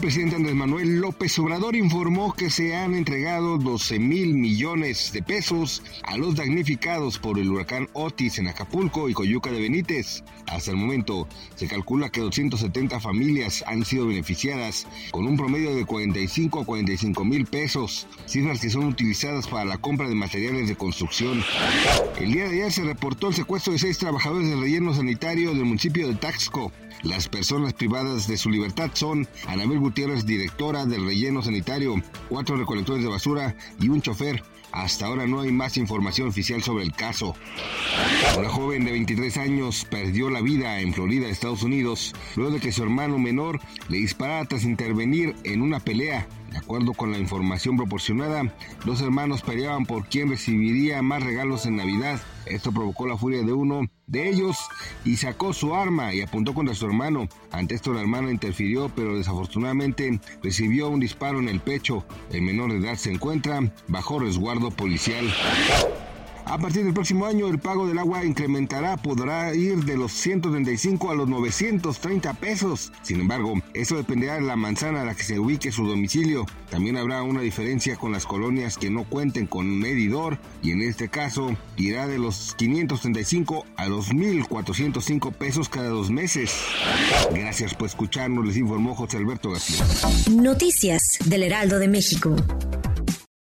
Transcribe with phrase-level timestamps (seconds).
[0.00, 5.82] Presidente Andrés Manuel López Obrador informó que se han entregado 12 mil millones de pesos
[6.04, 10.24] a los damnificados por el huracán Otis en Acapulco y Coyuca de Benítez.
[10.46, 15.84] Hasta el momento, se calcula que 270 familias han sido beneficiadas con un promedio de
[15.84, 20.76] 45 a 45 mil pesos, cifras que son utilizadas para la compra de materiales de
[20.76, 21.44] construcción.
[22.18, 25.66] El día de ayer se reportó el secuestro de seis trabajadores del relleno sanitario del
[25.66, 26.72] municipio de Taxco.
[27.02, 31.96] Las personas privadas de su libertad son Anabel Gutiérrez, directora del relleno sanitario,
[32.28, 34.40] cuatro recolectores de basura y un chofer.
[34.70, 37.34] Hasta ahora no hay más información oficial sobre el caso.
[38.38, 42.70] Una joven de 23 años perdió la vida en Florida, Estados Unidos, luego de que
[42.70, 46.28] su hermano menor le disparara tras intervenir en una pelea.
[46.50, 48.52] De acuerdo con la información proporcionada,
[48.84, 52.20] dos hermanos peleaban por quién recibiría más regalos en Navidad.
[52.46, 54.56] Esto provocó la furia de uno de ellos
[55.04, 57.28] y sacó su arma y apuntó contra su hermano.
[57.52, 62.04] Ante esto la hermana interfirió, pero desafortunadamente recibió un disparo en el pecho.
[62.32, 65.32] El menor de edad se encuentra bajo resguardo policial.
[66.44, 71.10] A partir del próximo año, el pago del agua incrementará, podrá ir de los 135
[71.10, 72.92] a los 930 pesos.
[73.02, 76.46] Sin embargo, eso dependerá de la manzana a la que se ubique su domicilio.
[76.70, 80.82] También habrá una diferencia con las colonias que no cuenten con un medidor y en
[80.82, 86.52] este caso irá de los 535 a los 1.405 pesos cada dos meses.
[87.32, 89.84] Gracias por escucharnos, les informó José Alberto García.
[90.30, 92.36] Noticias del Heraldo de México.